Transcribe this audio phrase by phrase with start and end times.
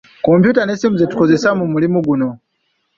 [0.25, 2.29] Kompyuta n'essimu ze tukozesa mu mulimu guno.